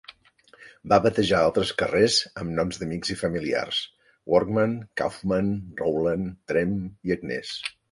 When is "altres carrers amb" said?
1.47-2.55